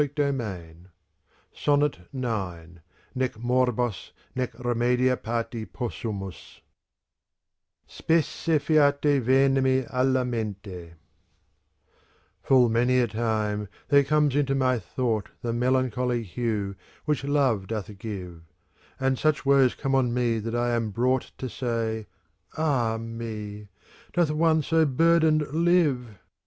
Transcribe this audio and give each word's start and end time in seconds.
CANZONIERE 0.15 0.91
SONNET 1.53 1.95
IX 1.95 2.07
6^ 2.15 2.23
Y.^..]" 2.23 2.79
NEC 3.13 3.37
MORBOS, 3.37 4.13
NEC 4.35 4.51
REMEDIA 4.57 5.15
PATI 5.15 5.65
POSSUMUS 5.67 6.61
Speisejiate 7.87 9.21
•venemi 9.23 9.87
alia 9.93 10.25
mente 10.25 10.95
Full 12.41 12.67
many 12.69 12.97
a 12.99 13.05
time 13.07 13.67
there 13.89 14.03
comes 14.03 14.35
into 14.35 14.55
my 14.55 14.79
thought 14.79 15.29
The 15.43 15.53
melancholy 15.53 16.23
hue 16.23 16.75
which 17.05 17.23
Love 17.23 17.67
doth 17.67 17.95
give, 17.99 18.41
And 18.99 19.19
such 19.19 19.45
woes 19.45 19.75
come 19.75 19.93
on 19.93 20.11
me 20.15 20.39
that 20.39 20.55
I 20.55 20.69
am 20.71 20.89
brought 20.89 21.31
To 21.37 21.47
say, 21.47 22.07
"Ah 22.57 22.97
me! 22.97 23.67
doth 24.13 24.31
one 24.31 24.63
so 24.63 24.83
burdened 24.87 25.45
live 25.53 26.17